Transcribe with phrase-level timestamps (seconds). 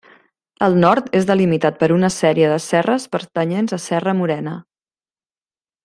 [0.67, 4.57] El nord és delimitat per una sèrie de serres pertanyents a Serra Morena.